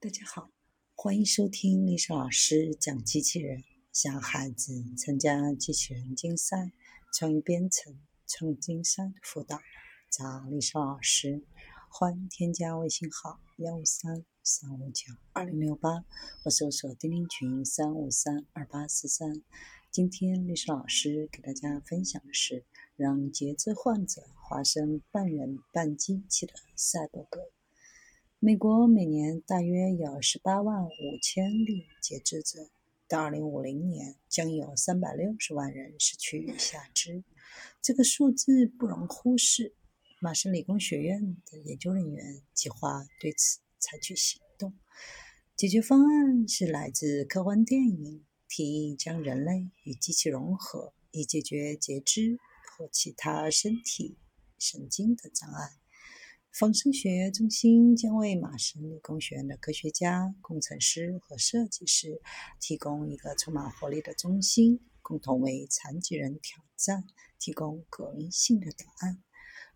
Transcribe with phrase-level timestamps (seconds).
[0.00, 0.48] 大家好，
[0.94, 6.70] 欢迎收听历史老师讲机器人，小孩子参加机器人竞赛、
[7.12, 9.58] 创意编程、创竞赛的辅导，
[10.08, 11.42] 找历史老师。
[11.90, 16.04] 欢迎添加微信号幺五三三五九二零六八，
[16.44, 19.42] 或搜索钉钉群三五三二八四三。
[19.90, 27.50] 今天历史老师给大家分享的是让截肢患者化身半人半机器的赛博格。
[28.40, 32.70] 美国每年大约有十八万五千例截肢者，
[33.08, 37.24] 到二零五零年将有三百六十万人失去下肢。
[37.82, 39.74] 这个数字不容忽视。
[40.20, 44.72] 麻省理工学院的研究人员计划对此采取行动。
[45.56, 52.38] 解决方案是来自科幻电影，提议将人类与机器融合，以解决截肢
[52.76, 54.16] 或其他身体
[54.60, 55.70] 神经的障碍。
[56.52, 62.20] 仿生学中心将为麻省理工学院的科学家、工程师和设计师
[62.58, 67.04] 提供一个充满活力的中心，共同为残疾人挑战
[67.38, 69.22] 提供革命性的答案。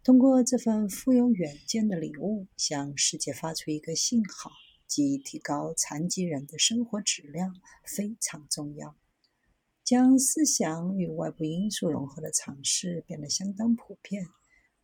[0.03, 4.51] 通过这份富有远见的礼物，向世界发出一个信号，
[4.89, 8.97] 即提高残疾人的生活质量非常重要。
[9.85, 14.27] 将思想与外部因素融合的尝试变得相当普遍。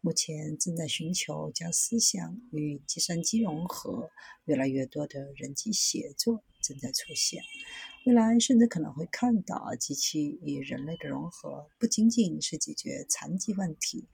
[0.00, 4.10] 目前正在寻求将思想与计算机融合，
[4.44, 7.42] 越来越多的人机协作正在出现。
[8.06, 14.06] 未来甚至可能会看到机器与人类的融合，不仅仅是解决残疾问题，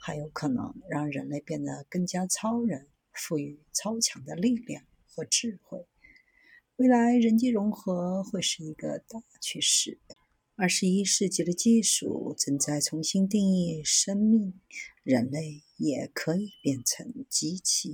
[0.00, 5.84] 还有可能让人类变得更加超人，赋予超强的力量和智慧。
[6.76, 9.98] 未来人机融合会是一个大趋势。
[10.56, 14.54] 二十一世纪的技术正在重新定义生命，
[15.04, 17.92] 人类也可以变成机器。